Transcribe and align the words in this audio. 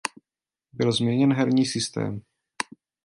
Byl 0.73 0.91
změněn 0.91 1.33
herní 1.33 1.65
systém. 1.65 2.21